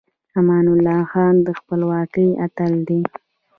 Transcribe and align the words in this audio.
امان 0.39 0.65
الله 0.73 1.01
خان 1.11 1.35
د 1.47 1.47
خپلواکۍ 1.59 2.29
اتل 2.45 2.73
دی. 2.87 3.01